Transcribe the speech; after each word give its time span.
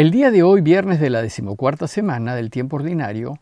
El 0.00 0.10
día 0.10 0.30
de 0.30 0.42
hoy, 0.42 0.62
viernes 0.62 0.98
de 0.98 1.10
la 1.10 1.20
decimocuarta 1.20 1.86
semana 1.86 2.34
del 2.34 2.48
tiempo 2.48 2.76
ordinario, 2.76 3.38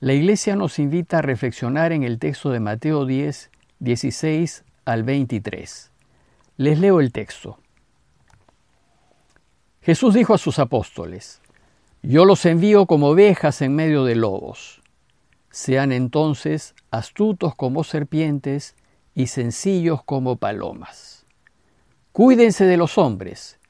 la 0.00 0.12
Iglesia 0.12 0.56
nos 0.56 0.80
invita 0.80 1.18
a 1.18 1.22
reflexionar 1.22 1.92
en 1.92 2.02
el 2.02 2.18
texto 2.18 2.50
de 2.50 2.58
Mateo 2.58 3.06
10, 3.06 3.52
16 3.78 4.64
al 4.86 5.04
23. 5.04 5.92
Les 6.56 6.80
leo 6.80 6.98
el 6.98 7.12
texto. 7.12 7.60
Jesús 9.82 10.14
dijo 10.14 10.34
a 10.34 10.38
sus 10.38 10.58
apóstoles, 10.58 11.40
Yo 12.02 12.24
los 12.24 12.44
envío 12.44 12.86
como 12.86 13.10
ovejas 13.10 13.62
en 13.62 13.76
medio 13.76 14.02
de 14.04 14.16
lobos. 14.16 14.82
Sean 15.50 15.92
entonces 15.92 16.74
astutos 16.90 17.54
como 17.54 17.84
serpientes 17.84 18.74
y 19.14 19.28
sencillos 19.28 20.02
como 20.02 20.38
palomas. 20.38 21.24
Cuídense 22.10 22.64
de 22.64 22.78
los 22.78 22.98
hombres, 22.98 23.60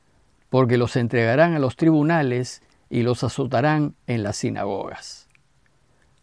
porque 0.54 0.78
los 0.78 0.94
entregarán 0.94 1.54
a 1.54 1.58
los 1.58 1.74
tribunales 1.74 2.62
y 2.88 3.02
los 3.02 3.24
azotarán 3.24 3.96
en 4.06 4.22
las 4.22 4.36
sinagogas. 4.36 5.28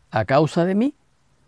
A 0.09 0.23
causa 0.23 0.63
de 0.63 0.73
mí, 0.73 0.95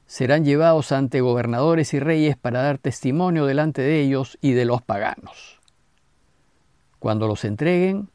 serán 0.05 0.43
llevados 0.43 0.91
ante 0.91 1.21
gobernadores 1.21 1.93
y 1.93 2.01
reyes 2.01 2.35
para 2.35 2.61
dar 2.61 2.79
testimonio 2.79 3.45
delante 3.45 3.81
de 3.81 4.01
ellos 4.01 4.37
y 4.41 4.51
de 4.51 4.65
los 4.65 4.81
paganos. 4.81 5.61
Cuando 6.99 7.25
los 7.25 7.45
entreguen, 7.45 8.09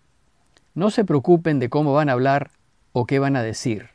no 0.75 0.91
se 0.91 1.03
preocupen 1.07 1.61
de 1.61 1.71
cómo 1.71 1.95
van 1.95 2.11
a 2.11 2.13
hablar 2.13 2.51
o 2.93 3.07
qué 3.07 3.19
van 3.19 3.37
a 3.37 3.43
decir. 3.43 3.89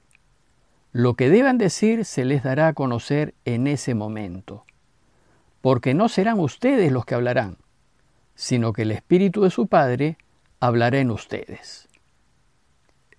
Lo 0.92 1.14
que 1.14 1.30
deban 1.30 1.60
decir 1.60 2.04
se 2.04 2.26
les 2.26 2.42
dará 2.42 2.70
a 2.70 2.74
conocer 2.74 3.36
en 3.46 3.68
ese 3.68 3.94
momento, 3.94 4.66
porque 5.62 5.94
no 5.94 6.10
serán 6.10 6.40
ustedes 6.40 6.92
los 6.92 7.06
que 7.06 7.14
hablarán, 7.14 7.58
sino 8.34 8.74
que 8.74 8.82
el 8.82 8.92
Espíritu 8.92 9.44
de 9.44 9.52
su 9.52 9.68
Padre 9.68 10.18
hablará 10.64 11.00
en 11.00 11.12
ustedes. 11.12 11.90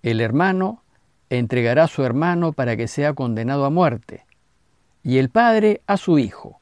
El 0.01 0.19
hermano 0.19 0.81
entregará 1.29 1.83
a 1.83 1.87
su 1.87 2.03
hermano 2.03 2.53
para 2.53 2.75
que 2.75 2.87
sea 2.87 3.13
condenado 3.13 3.65
a 3.65 3.69
muerte, 3.69 4.25
y 5.03 5.19
el 5.19 5.29
padre 5.29 5.83
a 5.85 5.97
su 5.97 6.17
hijo. 6.17 6.59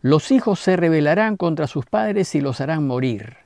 Los 0.00 0.30
hijos 0.30 0.60
se 0.60 0.76
rebelarán 0.76 1.36
contra 1.36 1.66
sus 1.66 1.86
padres 1.86 2.36
y 2.36 2.40
los 2.40 2.60
harán 2.60 2.86
morir. 2.86 3.38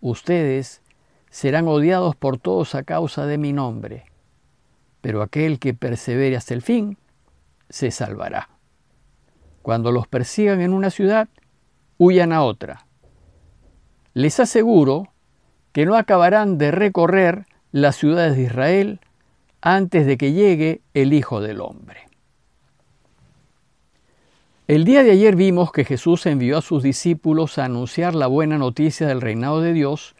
Ustedes 0.00 0.82
serán 1.30 1.66
odiados 1.66 2.14
por 2.14 2.38
todos 2.38 2.76
a 2.76 2.84
causa 2.84 3.26
de 3.26 3.36
mi 3.36 3.52
nombre, 3.52 4.04
pero 5.00 5.20
aquel 5.20 5.58
que 5.58 5.74
persevere 5.74 6.36
hasta 6.36 6.54
el 6.54 6.62
fin 6.62 6.96
se 7.68 7.90
salvará. 7.90 8.50
Cuando 9.62 9.90
los 9.90 10.06
persigan 10.06 10.60
en 10.60 10.72
una 10.72 10.90
ciudad, 10.90 11.28
huyan 11.98 12.32
a 12.32 12.44
otra. 12.44 12.86
Les 14.12 14.38
aseguro 14.38 15.08
que 15.74 15.86
no 15.86 15.96
acabarán 15.96 16.56
de 16.56 16.70
recorrer 16.70 17.46
las 17.72 17.96
ciudades 17.96 18.36
de 18.36 18.44
Israel 18.44 19.00
antes 19.60 20.06
de 20.06 20.16
que 20.16 20.32
llegue 20.32 20.82
el 20.94 21.12
Hijo 21.12 21.40
del 21.40 21.60
Hombre. 21.60 22.06
El 24.68 24.84
día 24.84 25.02
de 25.02 25.10
ayer 25.10 25.34
vimos 25.34 25.72
que 25.72 25.84
Jesús 25.84 26.26
envió 26.26 26.58
a 26.58 26.62
sus 26.62 26.84
discípulos 26.84 27.58
a 27.58 27.64
anunciar 27.64 28.14
la 28.14 28.28
buena 28.28 28.56
noticia 28.56 29.08
del 29.08 29.20
reinado 29.20 29.60
de 29.60 29.72
Dios 29.72 30.14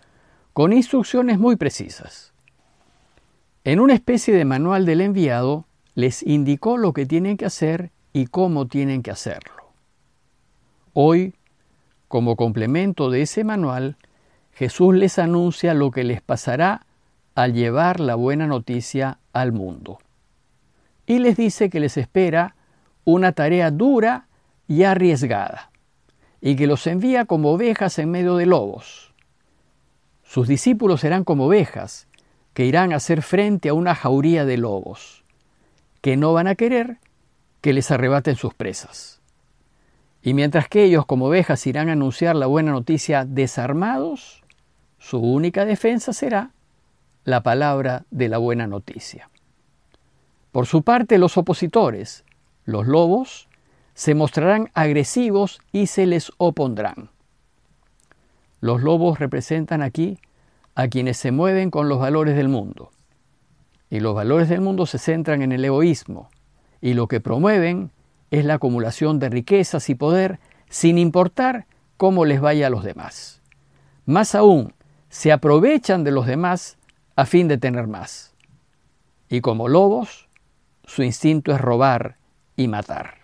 con 0.53 0.73
instrucciones 0.73 1.39
muy 1.39 1.55
precisas. 1.55 2.33
En 3.63 3.79
una 3.79 3.95
especie 3.95 4.35
de 4.35 4.45
manual 4.45 4.85
del 4.85 5.03
enviado, 5.03 5.67
les 5.95 6.25
indicó 6.25 6.79
lo 6.79 6.93
que 6.93 7.07
tienen 7.07 7.37
que 7.37 7.47
hacer 7.47 7.93
y 8.13 8.27
cómo 8.27 8.67
tienen 8.67 9.05
que 9.05 9.13
hacerlo. 9.13 9.71
Hoy, 10.95 11.37
como 12.09 12.35
complemento 12.35 13.09
de 13.09 13.23
ese 13.23 13.45
manual, 13.45 13.97
Jesús 14.55 14.95
les 14.95 15.19
anuncia 15.19 15.75
lo 15.75 15.91
que 15.91 16.05
les 16.05 16.23
pasará 16.23 16.87
al 17.35 17.53
llevar 17.53 17.99
la 17.99 18.15
buena 18.15 18.47
noticia 18.47 19.19
al 19.33 19.53
mundo. 19.53 19.99
Y 21.07 21.19
les 21.19 21.37
dice 21.37 21.69
que 21.69 21.81
les 21.81 21.97
espera 21.97 22.55
una 23.05 23.33
tarea 23.33 23.71
dura 23.71 24.29
y 24.69 24.85
arriesgada, 24.85 25.71
y 26.41 26.57
que 26.57 26.67
los 26.67 26.87
envía 26.87 27.25
como 27.25 27.53
ovejas 27.53 27.99
en 27.99 28.11
medio 28.11 28.37
de 28.37 28.47
lobos. 28.47 29.13
Sus 30.23 30.49
discípulos 30.49 31.01
serán 31.01 31.25
como 31.25 31.47
ovejas 31.47 32.07
que 32.55 32.65
irán 32.65 32.93
a 32.93 32.97
hacer 32.97 33.23
frente 33.23 33.69
a 33.69 33.75
una 33.75 33.95
jauría 33.95 34.45
de 34.45 34.57
lobos, 34.57 35.25
que 36.01 36.17
no 36.17 36.33
van 36.33 36.47
a 36.47 36.55
querer 36.55 36.99
que 37.61 37.73
les 37.73 37.91
arrebaten 37.91 38.37
sus 38.37 38.55
presas. 38.55 39.21
Y 40.23 40.33
mientras 40.33 40.69
que 40.69 40.85
ellos 40.85 41.05
como 41.05 41.27
ovejas 41.27 41.67
irán 41.67 41.89
a 41.89 41.93
anunciar 41.93 42.37
la 42.37 42.47
buena 42.47 42.71
noticia 42.71 43.25
desarmados, 43.25 44.44
su 45.05 45.19
única 45.19 45.67
defensa 45.67 46.15
será 46.15 46.53
la 47.25 47.43
palabra 47.43 48.07
de 48.11 48.31
la 48.31 48.39
buena 48.39 48.67
noticia. 48.67 49.29
Por 50.51 50.65
su 50.65 50.83
parte, 50.83 51.19
los 51.19 51.37
opositores, 51.37 52.25
los 52.65 52.87
lobos, 52.87 53.51
se 53.93 54.15
mostrarán 54.15 54.71
agresivos 54.73 55.61
y 55.73 55.89
se 55.89 56.07
les 56.07 56.33
opondrán. 56.39 57.11
Los 58.61 58.83
lobos 58.83 59.19
representan 59.19 59.83
aquí 59.83 60.21
a 60.75 60.89
quienes 60.89 61.19
se 61.19 61.33
mueven 61.33 61.71
con 61.71 61.91
los 61.91 61.99
valores 61.99 62.35
del 62.35 62.49
mundo. 62.49 62.91
Y 63.91 64.01
los 64.01 64.15
valores 64.15 64.49
del 64.49 64.63
mundo 64.63 64.87
se 64.87 64.97
centran 64.97 65.43
en 65.43 65.53
el 65.53 65.67
egoísmo, 65.67 66.31
y 66.81 66.95
lo 66.95 67.09
que 67.09 67.21
promueven 67.21 67.91
es 68.31 68.47
la 68.47 68.55
acumulación 68.55 69.19
de 69.19 69.29
riquezas 69.29 69.91
y 69.91 69.95
poder 69.95 70.41
sin 70.71 70.97
importar 70.97 71.67
cómo 71.99 72.25
les 72.25 72.41
vaya 72.41 72.69
a 72.69 72.71
los 72.71 72.85
demás. 72.85 73.43
Más 74.07 74.35
aún, 74.35 74.73
se 75.15 75.31
aprovechan 75.31 76.03
de 76.03 76.11
los 76.11 76.27
demás 76.27 76.77
a 77.15 77.25
fin 77.25 77.47
de 77.47 77.57
tener 77.57 77.87
más. 77.87 78.35
Y 79.29 79.43
como 79.43 79.69
lobos, 79.69 80.29
su 80.83 81.05
instinto 81.05 81.53
es 81.53 81.61
robar 81.61 82.17
y 82.57 82.67
matar. 82.67 83.19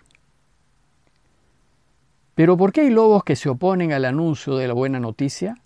Pero 2.33 2.55
¿por 2.55 2.71
qué 2.71 2.81
hay 2.81 2.91
lobos 2.91 3.25
que 3.25 3.35
se 3.35 3.49
oponen 3.49 3.91
al 3.91 4.05
anuncio 4.05 4.55
de 4.55 4.69
la 4.69 4.73
buena 4.73 5.01
noticia? 5.01 5.57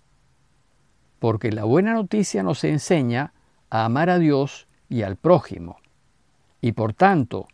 Porque 1.20 1.52
la 1.52 1.62
buena 1.62 1.94
noticia 1.94 2.42
nos 2.42 2.64
enseña 2.64 3.32
a 3.70 3.84
amar 3.84 4.10
a 4.10 4.18
Dios 4.18 4.66
y 4.88 5.02
al 5.02 5.14
prójimo. 5.14 5.76
Y 6.60 6.72
por 6.72 6.92
tanto, 6.92 7.46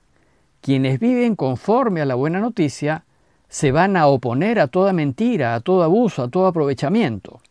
quienes 0.63 0.99
viven 0.99 1.37
conforme 1.37 2.01
a 2.01 2.07
la 2.07 2.15
buena 2.15 2.41
noticia 2.41 3.05
se 3.51 3.71
van 3.71 3.99
a 3.99 4.07
oponer 4.07 4.59
a 4.59 4.69
toda 4.69 4.95
mentira, 4.95 5.55
a 5.55 5.61
todo 5.61 5.83
abuso, 5.83 6.23
a 6.23 6.29
todo 6.29 6.47
aprovechamiento. 6.47 7.43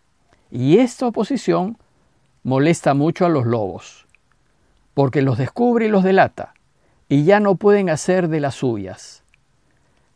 Y 0.52 0.78
esta 0.78 1.08
oposición 1.08 1.78
molesta 2.44 2.94
mucho 2.94 3.26
a 3.26 3.30
los 3.30 3.46
lobos, 3.46 4.06
porque 4.94 5.22
los 5.22 5.38
descubre 5.38 5.88
y 5.88 5.90
los 5.90 6.04
delata, 6.04 6.54
y 7.10 7.24
ya 7.24 7.40
no 7.40 7.56
pueden 7.56 7.90
hacer 7.90 8.28
de 8.28 8.40
las 8.40 8.56
suyas 8.56 9.22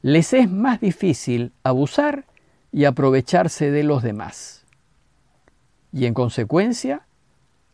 les 0.05 0.33
es 0.33 0.51
más 0.51 0.81
difícil 0.81 1.51
abusar 1.63 2.25
y 2.71 2.85
aprovecharse 2.85 3.71
de 3.71 3.81
los 3.81 4.03
demás. 4.03 4.63
Y 5.91 6.05
en 6.05 6.13
consecuencia, 6.13 7.07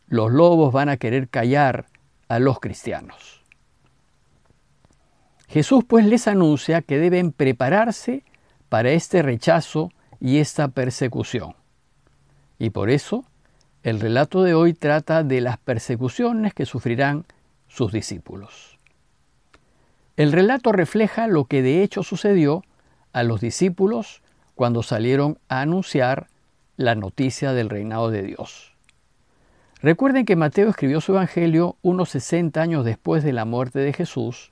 los 0.07 0.31
lobos 0.31 0.71
van 0.71 0.87
a 0.87 0.95
querer 0.95 1.27
callar 1.27 1.87
a 2.29 2.39
los 2.39 2.61
cristianos. 2.61 3.43
Jesús 5.49 5.83
pues 5.83 6.05
les 6.05 6.25
anuncia 6.29 6.81
que 6.81 6.99
deben 6.99 7.33
prepararse 7.33 8.23
para 8.69 8.91
este 8.91 9.21
rechazo 9.21 9.91
y 10.21 10.37
esta 10.37 10.69
persecución. 10.69 11.53
Y 12.61 12.69
por 12.69 12.91
eso, 12.91 13.25
el 13.81 13.99
relato 13.99 14.43
de 14.43 14.53
hoy 14.53 14.75
trata 14.75 15.23
de 15.23 15.41
las 15.41 15.57
persecuciones 15.57 16.53
que 16.53 16.67
sufrirán 16.67 17.25
sus 17.67 17.91
discípulos. 17.91 18.77
El 20.15 20.31
relato 20.31 20.71
refleja 20.71 21.25
lo 21.25 21.45
que 21.45 21.63
de 21.63 21.81
hecho 21.81 22.03
sucedió 22.03 22.61
a 23.13 23.23
los 23.23 23.41
discípulos 23.41 24.21
cuando 24.53 24.83
salieron 24.83 25.39
a 25.49 25.61
anunciar 25.61 26.27
la 26.77 26.93
noticia 26.93 27.53
del 27.53 27.67
reinado 27.67 28.11
de 28.11 28.21
Dios. 28.21 28.75
Recuerden 29.81 30.25
que 30.25 30.35
Mateo 30.35 30.69
escribió 30.69 31.01
su 31.01 31.13
Evangelio 31.13 31.77
unos 31.81 32.09
60 32.09 32.61
años 32.61 32.85
después 32.85 33.23
de 33.23 33.33
la 33.33 33.45
muerte 33.45 33.79
de 33.79 33.91
Jesús, 33.91 34.51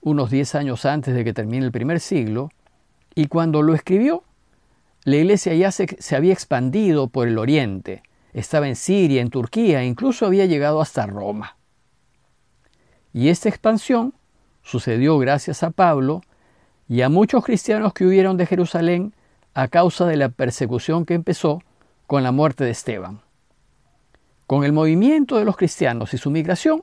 unos 0.00 0.32
10 0.32 0.56
años 0.56 0.84
antes 0.84 1.14
de 1.14 1.22
que 1.22 1.32
termine 1.32 1.64
el 1.64 1.70
primer 1.70 2.00
siglo, 2.00 2.50
y 3.14 3.26
cuando 3.26 3.62
lo 3.62 3.72
escribió, 3.72 4.24
la 5.04 5.16
iglesia 5.16 5.54
ya 5.54 5.70
se, 5.70 5.96
se 5.98 6.16
había 6.16 6.32
expandido 6.32 7.08
por 7.08 7.28
el 7.28 7.38
oriente, 7.38 8.02
estaba 8.32 8.68
en 8.68 8.76
Siria, 8.76 9.20
en 9.20 9.30
Turquía, 9.30 9.82
e 9.82 9.86
incluso 9.86 10.26
había 10.26 10.46
llegado 10.46 10.80
hasta 10.80 11.06
Roma. 11.06 11.56
Y 13.12 13.28
esta 13.28 13.48
expansión 13.48 14.14
sucedió 14.62 15.18
gracias 15.18 15.62
a 15.62 15.70
Pablo 15.70 16.22
y 16.88 17.02
a 17.02 17.08
muchos 17.08 17.44
cristianos 17.44 17.92
que 17.92 18.04
huyeron 18.04 18.36
de 18.36 18.46
Jerusalén 18.46 19.14
a 19.54 19.68
causa 19.68 20.06
de 20.06 20.16
la 20.16 20.30
persecución 20.30 21.06
que 21.06 21.14
empezó 21.14 21.62
con 22.06 22.22
la 22.22 22.32
muerte 22.32 22.64
de 22.64 22.70
Esteban. 22.70 23.20
Con 24.46 24.64
el 24.64 24.72
movimiento 24.72 25.38
de 25.38 25.44
los 25.44 25.56
cristianos 25.56 26.12
y 26.12 26.18
su 26.18 26.30
migración, 26.30 26.82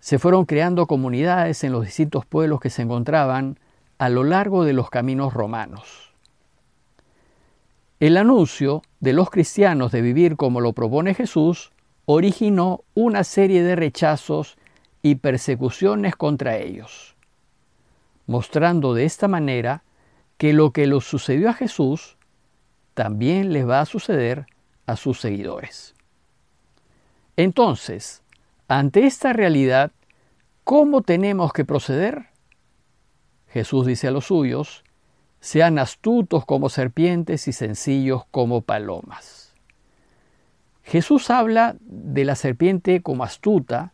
se 0.00 0.18
fueron 0.18 0.44
creando 0.44 0.86
comunidades 0.86 1.64
en 1.64 1.72
los 1.72 1.84
distintos 1.84 2.26
pueblos 2.26 2.60
que 2.60 2.70
se 2.70 2.82
encontraban 2.82 3.58
a 3.98 4.08
lo 4.08 4.24
largo 4.24 4.64
de 4.64 4.72
los 4.72 4.90
caminos 4.90 5.32
romanos. 5.32 6.05
El 7.98 8.18
anuncio 8.18 8.82
de 9.00 9.14
los 9.14 9.30
cristianos 9.30 9.90
de 9.90 10.02
vivir 10.02 10.36
como 10.36 10.60
lo 10.60 10.74
propone 10.74 11.14
Jesús 11.14 11.72
originó 12.04 12.84
una 12.94 13.24
serie 13.24 13.62
de 13.62 13.74
rechazos 13.74 14.58
y 15.00 15.14
persecuciones 15.14 16.14
contra 16.14 16.58
ellos, 16.58 17.16
mostrando 18.26 18.92
de 18.92 19.06
esta 19.06 19.28
manera 19.28 19.82
que 20.36 20.52
lo 20.52 20.72
que 20.72 20.86
le 20.86 21.00
sucedió 21.00 21.48
a 21.48 21.54
Jesús 21.54 22.18
también 22.92 23.52
les 23.52 23.66
va 23.66 23.80
a 23.80 23.86
suceder 23.86 24.46
a 24.84 24.96
sus 24.96 25.20
seguidores. 25.20 25.94
Entonces, 27.36 28.22
ante 28.68 29.06
esta 29.06 29.32
realidad, 29.32 29.92
¿cómo 30.64 31.00
tenemos 31.00 31.52
que 31.54 31.64
proceder? 31.64 32.26
Jesús 33.48 33.86
dice 33.86 34.08
a 34.08 34.10
los 34.10 34.26
suyos, 34.26 34.84
sean 35.40 35.78
astutos 35.78 36.44
como 36.44 36.68
serpientes 36.68 37.48
y 37.48 37.52
sencillos 37.52 38.24
como 38.30 38.62
palomas. 38.62 39.54
Jesús 40.82 41.30
habla 41.30 41.76
de 41.80 42.24
la 42.24 42.36
serpiente 42.36 43.02
como 43.02 43.24
astuta 43.24 43.92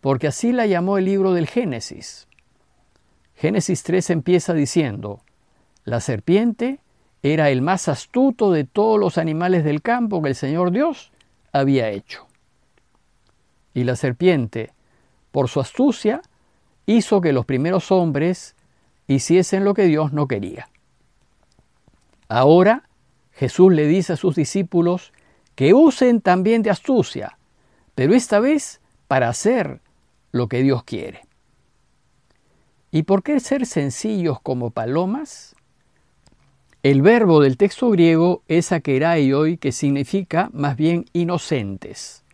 porque 0.00 0.26
así 0.26 0.52
la 0.52 0.66
llamó 0.66 0.98
el 0.98 1.06
libro 1.06 1.32
del 1.32 1.46
Génesis. 1.46 2.28
Génesis 3.36 3.82
3 3.82 4.10
empieza 4.10 4.52
diciendo, 4.52 5.20
la 5.84 6.00
serpiente 6.00 6.80
era 7.22 7.50
el 7.50 7.62
más 7.62 7.88
astuto 7.88 8.52
de 8.52 8.64
todos 8.64 9.00
los 9.00 9.16
animales 9.16 9.64
del 9.64 9.80
campo 9.80 10.22
que 10.22 10.28
el 10.28 10.34
Señor 10.34 10.72
Dios 10.72 11.12
había 11.52 11.88
hecho. 11.88 12.26
Y 13.72 13.84
la 13.84 13.96
serpiente, 13.96 14.72
por 15.30 15.48
su 15.48 15.60
astucia, 15.60 16.20
hizo 16.86 17.20
que 17.20 17.32
los 17.32 17.46
primeros 17.46 17.90
hombres 17.90 18.56
hiciesen 19.06 19.64
lo 19.64 19.74
que 19.74 19.84
Dios 19.84 20.12
no 20.12 20.28
quería. 20.28 20.68
Ahora 22.28 22.88
Jesús 23.32 23.72
le 23.72 23.86
dice 23.86 24.14
a 24.14 24.16
sus 24.16 24.34
discípulos 24.34 25.12
que 25.54 25.74
usen 25.74 26.20
también 26.20 26.62
de 26.62 26.70
astucia, 26.70 27.38
pero 27.94 28.14
esta 28.14 28.40
vez 28.40 28.80
para 29.08 29.28
hacer 29.28 29.80
lo 30.32 30.48
que 30.48 30.62
Dios 30.62 30.84
quiere. 30.84 31.26
¿Y 32.90 33.02
por 33.02 33.22
qué 33.22 33.40
ser 33.40 33.66
sencillos 33.66 34.40
como 34.40 34.70
palomas? 34.70 35.54
El 36.82 37.02
verbo 37.02 37.40
del 37.40 37.56
texto 37.56 37.90
griego 37.90 38.42
es 38.46 38.70
hoy, 38.70 39.56
que 39.56 39.72
significa 39.72 40.50
más 40.52 40.76
bien 40.76 41.06
inocentes. 41.12 42.24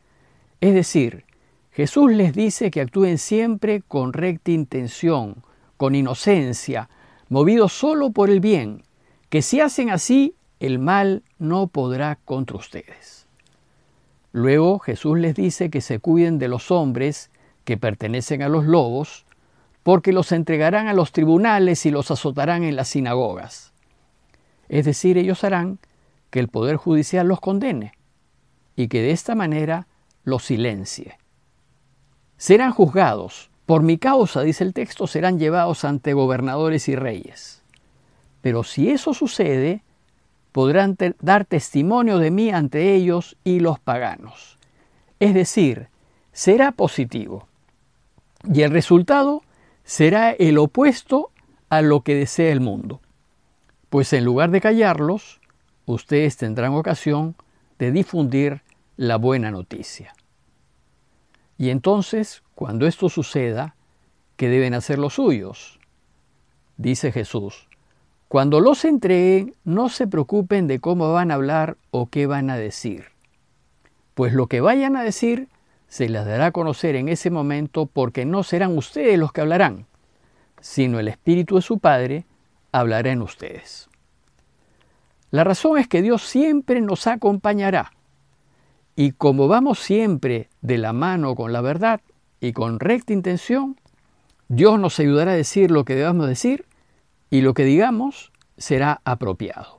Es 0.61 0.75
decir, 0.75 1.25
Jesús 1.71 2.13
les 2.13 2.35
dice 2.35 2.71
que 2.71 2.81
actúen 2.81 3.19
siempre 3.19 3.81
con 3.81 4.13
recta 4.13 4.51
intención, 4.51 5.45
con 5.77 5.95
inocencia, 5.95 6.91
movidos 7.29 7.73
solo 7.73 8.11
por 8.11 8.29
el 8.29 8.41
bien, 8.41 8.83
que 9.31 9.43
si 9.43 9.61
hacen 9.61 9.91
así, 9.91 10.35
el 10.59 10.79
mal 10.79 11.23
no 11.39 11.69
podrá 11.69 12.17
contra 12.25 12.59
ustedes. 12.59 13.27
Luego 14.33 14.79
Jesús 14.79 15.19
les 15.19 15.35
dice 15.35 15.71
que 15.71 15.81
se 15.81 15.99
cuiden 15.99 16.39
de 16.39 16.49
los 16.49 16.71
hombres 16.71 17.31
que 17.65 17.77
pertenecen 17.77 18.43
a 18.43 18.49
los 18.49 18.65
lobos, 18.65 19.25
porque 19.83 20.13
los 20.13 20.33
entregarán 20.33 20.89
a 20.89 20.95
los 20.95 21.13
tribunales 21.13 21.87
y 21.87 21.91
los 21.91 22.11
azotarán 22.11 22.65
en 22.65 22.77
las 22.77 22.89
sinagogas. 22.89 23.73
Es 24.69 24.85
decir, 24.85 25.17
ellos 25.17 25.43
harán 25.45 25.79
que 26.31 26.41
el 26.41 26.49
Poder 26.49 26.77
Judicial 26.77 27.27
los 27.27 27.41
condene 27.41 27.93
y 28.77 28.89
que 28.89 29.01
de 29.01 29.13
esta 29.13 29.35
manera 29.35 29.87
los 30.25 30.45
silencie. 30.45 31.19
Serán 32.37 32.73
juzgados 32.73 33.51
por 33.67 33.83
mi 33.83 33.99
causa, 33.99 34.43
dice 34.43 34.65
el 34.65 34.75
texto, 34.75 35.07
serán 35.07 35.39
llevados 35.39 35.85
ante 35.85 36.13
gobernadores 36.13 36.89
y 36.89 36.97
reyes. 36.97 37.60
Pero 38.41 38.65
si 38.65 38.91
eso 38.91 39.15
sucede, 39.15 39.83
podrán 40.53 40.97
dar 41.21 41.45
testimonio 41.45 42.19
de 42.19 42.31
mí 42.31 42.51
ante 42.51 42.95
ellos 42.95 43.37
y 43.45 43.61
los 43.61 43.79
paganos. 43.79 44.59
Es 45.19 45.35
decir, 45.35 45.89
será 46.33 46.73
positivo. 46.73 47.47
Y 48.53 48.63
el 48.63 48.71
resultado 48.71 49.43
será 49.85 50.31
el 50.31 50.59
opuesto 50.59 51.31
a 51.69 51.83
lo 51.83 52.03
que 52.03 52.15
desea 52.15 52.53
el 52.53 52.61
mundo. 52.61 53.01
Pues 53.91 54.13
en 54.13 54.25
lugar 54.25 54.51
de 54.51 54.61
callarlos, 54.61 55.41
ustedes 55.87 56.37
tendrán 56.37 56.73
ocasión 56.75 57.37
de 57.79 57.93
difundir 57.93 58.63
la 58.97 59.17
buena 59.17 59.51
noticia. 59.51 60.15
Y 61.59 61.71
entonces, 61.71 62.43
cuando 62.55 62.87
esto 62.87 63.09
suceda, 63.09 63.75
¿qué 64.37 64.49
deben 64.49 64.75
hacer 64.75 64.99
los 64.99 65.15
suyos? 65.15 65.79
Dice 66.77 67.13
Jesús, 67.13 67.69
cuando 68.31 68.61
los 68.61 68.85
entreguen, 68.85 69.57
no 69.65 69.89
se 69.89 70.07
preocupen 70.07 70.69
de 70.69 70.79
cómo 70.79 71.13
van 71.13 71.33
a 71.33 71.35
hablar 71.35 71.77
o 71.91 72.07
qué 72.07 72.27
van 72.29 72.49
a 72.49 72.57
decir, 72.57 73.07
pues 74.15 74.35
lo 74.35 74.47
que 74.47 74.61
vayan 74.61 74.95
a 74.95 75.03
decir 75.03 75.49
se 75.89 76.09
las 76.09 76.27
dará 76.27 76.47
a 76.47 76.53
conocer 76.53 76.95
en 76.95 77.09
ese 77.09 77.29
momento 77.31 77.87
porque 77.87 78.25
no 78.25 78.45
serán 78.45 78.79
ustedes 78.79 79.19
los 79.19 79.33
que 79.33 79.41
hablarán, 79.41 79.87
sino 80.61 81.01
el 81.01 81.09
Espíritu 81.09 81.57
de 81.57 81.63
su 81.63 81.81
Padre 81.81 82.25
hablará 82.71 83.11
en 83.11 83.23
ustedes. 83.23 83.89
La 85.33 85.43
razón 85.43 85.77
es 85.77 85.89
que 85.89 86.01
Dios 86.01 86.23
siempre 86.23 86.81
nos 86.81 87.09
acompañará 87.09 87.91
y 88.95 89.11
como 89.11 89.49
vamos 89.49 89.81
siempre 89.81 90.51
de 90.61 90.79
la 90.79 90.93
mano 90.93 91.35
con 91.35 91.53
la 91.53 91.63
verdad 91.63 92.01
y 92.41 92.53
con 92.53 92.79
recta 92.79 93.13
intención, 93.13 93.77
Dios 94.47 94.79
nos 94.79 95.01
ayudará 95.01 95.33
a 95.33 95.35
decir 95.35 95.73
lo 95.73 95.85
que 95.85 95.97
debamos 95.97 96.29
decir 96.29 96.70
y 97.31 97.41
lo 97.41 97.55
que 97.55 97.65
digamos 97.65 98.33
será 98.59 99.01
apropiado. 99.05 99.79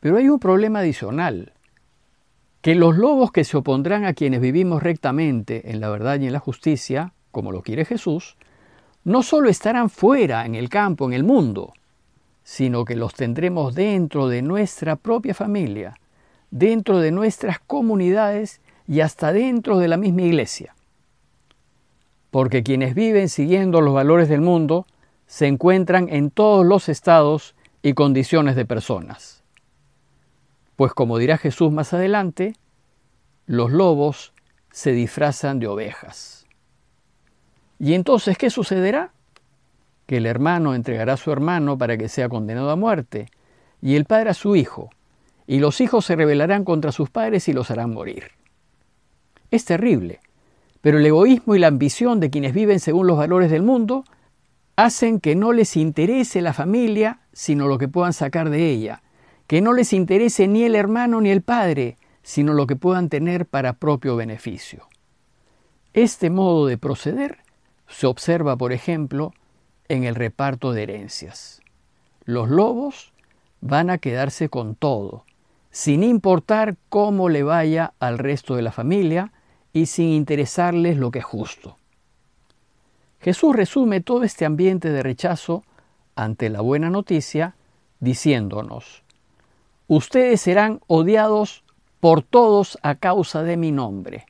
Pero 0.00 0.16
hay 0.16 0.28
un 0.28 0.38
problema 0.38 0.80
adicional, 0.80 1.52
que 2.62 2.74
los 2.74 2.96
lobos 2.96 3.30
que 3.30 3.44
se 3.44 3.56
opondrán 3.56 4.04
a 4.04 4.14
quienes 4.14 4.40
vivimos 4.40 4.82
rectamente 4.82 5.70
en 5.70 5.80
la 5.80 5.90
verdad 5.90 6.18
y 6.18 6.26
en 6.26 6.32
la 6.32 6.40
justicia, 6.40 7.12
como 7.30 7.52
lo 7.52 7.62
quiere 7.62 7.84
Jesús, 7.84 8.36
no 9.04 9.22
solo 9.22 9.48
estarán 9.48 9.90
fuera 9.90 10.44
en 10.44 10.54
el 10.54 10.68
campo, 10.68 11.06
en 11.06 11.12
el 11.12 11.24
mundo, 11.24 11.72
sino 12.42 12.84
que 12.84 12.96
los 12.96 13.14
tendremos 13.14 13.74
dentro 13.74 14.28
de 14.28 14.42
nuestra 14.42 14.96
propia 14.96 15.34
familia, 15.34 15.98
dentro 16.50 16.98
de 16.98 17.10
nuestras 17.10 17.60
comunidades 17.60 18.60
y 18.86 19.00
hasta 19.00 19.32
dentro 19.32 19.78
de 19.78 19.88
la 19.88 19.96
misma 19.96 20.22
iglesia. 20.22 20.74
Porque 22.30 22.62
quienes 22.62 22.94
viven 22.94 23.28
siguiendo 23.28 23.80
los 23.80 23.94
valores 23.94 24.28
del 24.28 24.40
mundo 24.40 24.86
se 25.28 25.46
encuentran 25.46 26.08
en 26.08 26.30
todos 26.30 26.66
los 26.66 26.88
estados 26.88 27.54
y 27.82 27.92
condiciones 27.92 28.56
de 28.56 28.64
personas. 28.64 29.44
Pues 30.74 30.94
como 30.94 31.18
dirá 31.18 31.36
Jesús 31.36 31.70
más 31.70 31.92
adelante, 31.92 32.56
los 33.46 33.70
lobos 33.70 34.32
se 34.72 34.92
disfrazan 34.92 35.60
de 35.60 35.68
ovejas. 35.68 36.46
¿Y 37.78 37.92
entonces 37.92 38.38
qué 38.38 38.48
sucederá? 38.48 39.12
Que 40.06 40.16
el 40.16 40.26
hermano 40.26 40.74
entregará 40.74 41.12
a 41.12 41.18
su 41.18 41.30
hermano 41.30 41.76
para 41.76 41.98
que 41.98 42.08
sea 42.08 42.30
condenado 42.30 42.70
a 42.70 42.76
muerte, 42.76 43.28
y 43.82 43.96
el 43.96 44.06
padre 44.06 44.30
a 44.30 44.34
su 44.34 44.56
hijo, 44.56 44.88
y 45.46 45.58
los 45.58 45.82
hijos 45.82 46.06
se 46.06 46.16
rebelarán 46.16 46.64
contra 46.64 46.90
sus 46.90 47.10
padres 47.10 47.48
y 47.48 47.52
los 47.52 47.70
harán 47.70 47.92
morir. 47.92 48.30
Es 49.50 49.66
terrible, 49.66 50.20
pero 50.80 50.98
el 50.98 51.06
egoísmo 51.06 51.54
y 51.54 51.58
la 51.58 51.66
ambición 51.66 52.18
de 52.18 52.30
quienes 52.30 52.54
viven 52.54 52.80
según 52.80 53.06
los 53.06 53.18
valores 53.18 53.50
del 53.50 53.62
mundo 53.62 54.04
hacen 54.78 55.18
que 55.18 55.34
no 55.34 55.52
les 55.52 55.76
interese 55.76 56.40
la 56.40 56.52
familia, 56.52 57.18
sino 57.32 57.66
lo 57.66 57.78
que 57.78 57.88
puedan 57.88 58.12
sacar 58.12 58.48
de 58.48 58.70
ella, 58.70 59.02
que 59.48 59.60
no 59.60 59.72
les 59.72 59.92
interese 59.92 60.46
ni 60.46 60.62
el 60.62 60.76
hermano 60.76 61.20
ni 61.20 61.30
el 61.30 61.42
padre, 61.42 61.96
sino 62.22 62.52
lo 62.52 62.68
que 62.68 62.76
puedan 62.76 63.08
tener 63.08 63.44
para 63.44 63.72
propio 63.72 64.14
beneficio. 64.14 64.86
Este 65.94 66.30
modo 66.30 66.66
de 66.66 66.78
proceder 66.78 67.38
se 67.88 68.06
observa, 68.06 68.54
por 68.54 68.72
ejemplo, 68.72 69.32
en 69.88 70.04
el 70.04 70.14
reparto 70.14 70.70
de 70.70 70.84
herencias. 70.84 71.60
Los 72.24 72.48
lobos 72.48 73.12
van 73.60 73.90
a 73.90 73.98
quedarse 73.98 74.48
con 74.48 74.76
todo, 74.76 75.24
sin 75.72 76.04
importar 76.04 76.76
cómo 76.88 77.28
le 77.30 77.42
vaya 77.42 77.94
al 77.98 78.16
resto 78.16 78.54
de 78.54 78.62
la 78.62 78.70
familia 78.70 79.32
y 79.72 79.86
sin 79.86 80.10
interesarles 80.10 80.98
lo 80.98 81.10
que 81.10 81.18
es 81.18 81.24
justo. 81.24 81.77
Jesús 83.20 83.54
resume 83.54 84.00
todo 84.00 84.22
este 84.22 84.44
ambiente 84.44 84.90
de 84.90 85.02
rechazo 85.02 85.64
ante 86.14 86.48
la 86.50 86.60
buena 86.60 86.90
noticia 86.90 87.54
diciéndonos, 88.00 89.02
ustedes 89.88 90.40
serán 90.40 90.80
odiados 90.86 91.64
por 92.00 92.22
todos 92.22 92.78
a 92.82 92.94
causa 92.94 93.42
de 93.42 93.56
mi 93.56 93.72
nombre. 93.72 94.26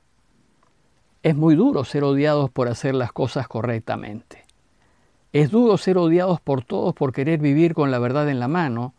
Es 1.23 1.37
muy 1.37 1.55
duro 1.55 1.85
ser 1.85 2.05
odiados 2.05 2.51
por 2.51 2.69
hacer 2.69 2.95
las 2.95 3.13
cosas 3.13 3.49
correctamente. 3.49 4.45
Es 5.33 5.51
duro 5.51 5.77
ser 5.77 5.99
odiados 5.99 6.41
por 6.41 6.65
todos 6.65 6.95
por 6.95 7.13
querer 7.13 7.41
vivir 7.41 7.75
con 7.75 7.91
la 7.91 7.99
verdad 7.99 8.29
en 8.31 8.41
la 8.41 8.49
mano 8.49 8.95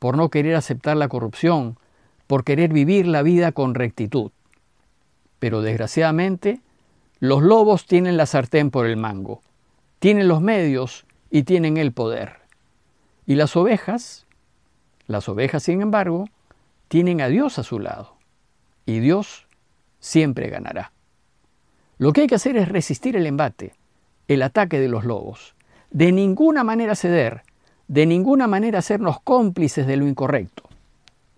por 0.00 0.16
no 0.16 0.30
querer 0.30 0.56
aceptar 0.56 0.96
la 0.96 1.08
corrupción, 1.08 1.78
por 2.26 2.42
querer 2.42 2.72
vivir 2.72 3.06
la 3.06 3.22
vida 3.22 3.52
con 3.52 3.74
rectitud. 3.74 4.32
Pero 5.38 5.60
desgraciadamente, 5.60 6.60
los 7.20 7.42
lobos 7.42 7.84
tienen 7.84 8.16
la 8.16 8.24
sartén 8.24 8.70
por 8.70 8.86
el 8.86 8.96
mango, 8.96 9.42
tienen 9.98 10.26
los 10.26 10.40
medios 10.40 11.04
y 11.30 11.42
tienen 11.42 11.76
el 11.76 11.92
poder. 11.92 12.36
Y 13.26 13.34
las 13.34 13.56
ovejas, 13.56 14.26
las 15.06 15.28
ovejas 15.28 15.62
sin 15.62 15.82
embargo, 15.82 16.30
tienen 16.88 17.20
a 17.20 17.28
Dios 17.28 17.58
a 17.58 17.62
su 17.62 17.78
lado. 17.78 18.16
Y 18.86 19.00
Dios 19.00 19.46
siempre 19.98 20.48
ganará. 20.48 20.92
Lo 21.98 22.14
que 22.14 22.22
hay 22.22 22.26
que 22.26 22.36
hacer 22.36 22.56
es 22.56 22.68
resistir 22.70 23.14
el 23.16 23.26
embate, 23.26 23.74
el 24.26 24.40
ataque 24.40 24.80
de 24.80 24.88
los 24.88 25.04
lobos. 25.04 25.54
De 25.90 26.12
ninguna 26.12 26.64
manera 26.64 26.94
ceder, 26.94 27.42
de 27.86 28.06
ninguna 28.06 28.46
manera 28.46 28.78
hacernos 28.78 29.20
cómplices 29.20 29.86
de 29.86 29.98
lo 29.98 30.08
incorrecto. 30.08 30.62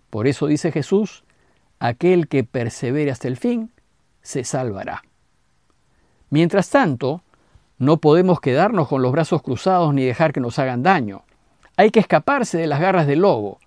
Por 0.09 0.27
eso 0.27 0.47
dice 0.47 0.71
Jesús, 0.71 1.25
aquel 1.79 2.29
que 2.29 2.45
persevere 2.45 3.11
hasta 3.11 3.27
el 3.27 3.35
fin, 3.35 3.71
se 4.21 4.45
salvará. 4.45 5.03
Mientras 6.33 6.71
tanto, 6.71 7.21
no 7.77 7.97
podemos 7.97 8.41
quedarnos 8.41 8.87
con 8.87 9.03
los 9.03 9.11
brazos 9.11 9.43
cruzados 9.43 9.93
ni 9.93 10.03
dejar 10.03 10.33
que 10.33 10.39
nos 10.39 10.57
hagan 10.57 10.81
daño. 10.81 11.21
Hay 11.77 11.91
que 11.91 11.99
escaparse 11.99 12.57
de 12.57 12.65
las 12.65 12.79
garras 12.79 13.05
del 13.05 13.19
lobo. 13.19 13.59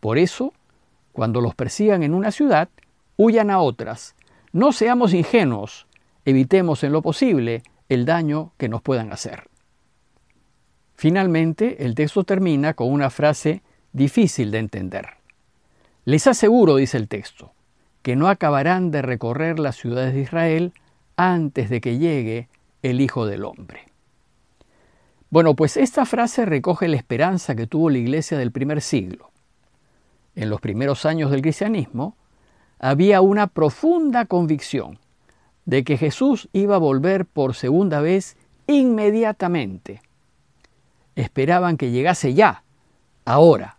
Por 0.00 0.18
eso, 0.18 0.52
cuando 1.12 1.40
los 1.40 1.54
persigan 1.54 2.02
en 2.02 2.14
una 2.14 2.32
ciudad, 2.32 2.70
huyan 3.16 3.52
a 3.52 3.60
otras. 3.60 4.16
No 4.50 4.72
seamos 4.72 5.14
ingenuos, 5.14 5.86
evitemos 6.24 6.82
en 6.82 6.90
lo 6.90 7.02
posible 7.02 7.62
el 7.88 8.04
daño 8.04 8.50
que 8.56 8.68
nos 8.68 8.82
puedan 8.82 9.12
hacer. 9.12 9.44
Finalmente, 10.96 11.84
el 11.84 11.94
texto 11.94 12.24
termina 12.24 12.74
con 12.74 12.90
una 12.90 13.10
frase 13.10 13.62
difícil 13.92 14.50
de 14.50 14.58
entender. 14.58 15.06
Les 16.04 16.26
aseguro, 16.26 16.74
dice 16.74 16.96
el 16.96 17.06
texto, 17.06 17.52
que 18.02 18.16
no 18.16 18.26
acabarán 18.26 18.90
de 18.90 19.02
recorrer 19.02 19.60
las 19.60 19.76
ciudades 19.76 20.14
de 20.14 20.22
Israel 20.22 20.72
antes 21.18 21.68
de 21.68 21.80
que 21.80 21.98
llegue 21.98 22.48
el 22.80 23.00
Hijo 23.00 23.26
del 23.26 23.44
Hombre. 23.44 23.86
Bueno, 25.30 25.54
pues 25.54 25.76
esta 25.76 26.06
frase 26.06 26.46
recoge 26.46 26.86
la 26.86 26.96
esperanza 26.96 27.56
que 27.56 27.66
tuvo 27.66 27.90
la 27.90 27.98
iglesia 27.98 28.38
del 28.38 28.52
primer 28.52 28.80
siglo. 28.80 29.30
En 30.36 30.48
los 30.48 30.60
primeros 30.60 31.04
años 31.04 31.32
del 31.32 31.42
cristianismo 31.42 32.16
había 32.78 33.20
una 33.20 33.48
profunda 33.48 34.26
convicción 34.26 35.00
de 35.66 35.82
que 35.82 35.98
Jesús 35.98 36.48
iba 36.52 36.76
a 36.76 36.78
volver 36.78 37.26
por 37.26 37.56
segunda 37.56 38.00
vez 38.00 38.36
inmediatamente. 38.68 40.00
Esperaban 41.16 41.76
que 41.76 41.90
llegase 41.90 42.32
ya, 42.34 42.62
ahora. 43.24 43.78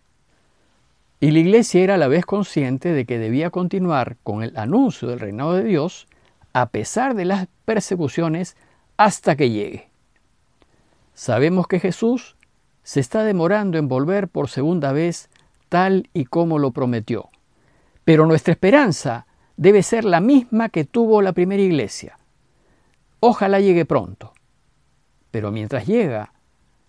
Y 1.20 1.30
la 1.30 1.38
iglesia 1.38 1.82
era 1.82 1.94
a 1.94 1.98
la 1.98 2.08
vez 2.08 2.26
consciente 2.26 2.92
de 2.92 3.06
que 3.06 3.18
debía 3.18 3.48
continuar 3.48 4.18
con 4.22 4.42
el 4.42 4.56
anuncio 4.58 5.08
del 5.08 5.20
reinado 5.20 5.54
de 5.54 5.64
Dios 5.64 6.06
a 6.52 6.70
pesar 6.70 7.14
de 7.14 7.24
las 7.24 7.48
persecuciones 7.64 8.56
hasta 8.96 9.36
que 9.36 9.50
llegue. 9.50 9.90
Sabemos 11.14 11.66
que 11.66 11.80
Jesús 11.80 12.36
se 12.82 13.00
está 13.00 13.24
demorando 13.24 13.78
en 13.78 13.88
volver 13.88 14.28
por 14.28 14.48
segunda 14.48 14.92
vez 14.92 15.28
tal 15.68 16.08
y 16.12 16.24
como 16.24 16.58
lo 16.58 16.72
prometió. 16.72 17.28
Pero 18.04 18.26
nuestra 18.26 18.52
esperanza 18.52 19.26
debe 19.56 19.82
ser 19.82 20.04
la 20.04 20.20
misma 20.20 20.68
que 20.68 20.84
tuvo 20.84 21.22
la 21.22 21.32
primera 21.32 21.62
iglesia. 21.62 22.18
Ojalá 23.20 23.60
llegue 23.60 23.84
pronto. 23.84 24.32
Pero 25.30 25.52
mientras 25.52 25.86
llega, 25.86 26.32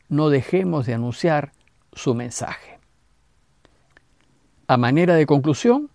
no 0.10 0.30
dejemos 0.30 0.86
de 0.86 0.94
anunciar 0.94 1.52
su 1.94 2.16
mensaje. 2.16 2.80
A 4.68 4.78
manera 4.78 5.16
de 5.16 5.26
conclusión, 5.26 5.90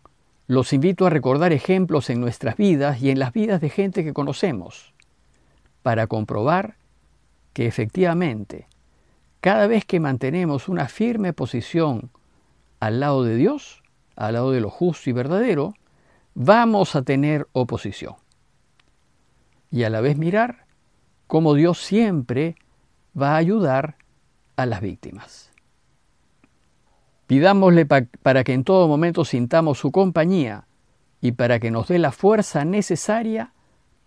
los 0.46 0.72
invito 0.72 1.06
a 1.06 1.10
recordar 1.10 1.52
ejemplos 1.52 2.08
en 2.10 2.20
nuestras 2.20 2.56
vidas 2.56 3.02
y 3.02 3.10
en 3.10 3.18
las 3.18 3.32
vidas 3.32 3.60
de 3.60 3.70
gente 3.70 4.04
que 4.04 4.12
conocemos 4.12 4.94
para 5.82 6.06
comprobar 6.06 6.76
que 7.52 7.66
efectivamente, 7.66 8.68
cada 9.40 9.66
vez 9.66 9.84
que 9.84 9.98
mantenemos 9.98 10.68
una 10.68 10.88
firme 10.88 11.32
posición 11.32 12.10
al 12.80 13.00
lado 13.00 13.24
de 13.24 13.36
Dios, 13.36 13.82
al 14.14 14.34
lado 14.34 14.52
de 14.52 14.60
lo 14.60 14.70
justo 14.70 15.10
y 15.10 15.12
verdadero, 15.12 15.74
vamos 16.34 16.94
a 16.94 17.02
tener 17.02 17.48
oposición. 17.52 18.14
Y 19.70 19.84
a 19.84 19.90
la 19.90 20.00
vez 20.00 20.16
mirar 20.16 20.66
cómo 21.26 21.54
Dios 21.54 21.78
siempre 21.78 22.56
va 23.20 23.32
a 23.32 23.36
ayudar 23.36 23.96
a 24.56 24.66
las 24.66 24.80
víctimas. 24.80 25.50
Pidámosle 27.26 27.86
para 27.86 28.44
que 28.44 28.52
en 28.52 28.64
todo 28.64 28.86
momento 28.86 29.24
sintamos 29.24 29.78
su 29.78 29.90
compañía 29.90 30.66
y 31.20 31.32
para 31.32 31.58
que 31.58 31.70
nos 31.70 31.88
dé 31.88 31.98
la 31.98 32.12
fuerza 32.12 32.64
necesaria 32.64 33.52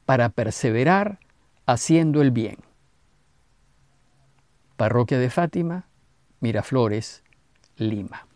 para 0.06 0.30
perseverar 0.30 1.20
haciendo 1.66 2.22
el 2.22 2.32
bien. 2.32 2.58
Parroquia 4.78 5.20
de 5.20 5.30
Fátima, 5.30 5.88
Miraflores, 6.40 7.24
Lima. 7.76 8.29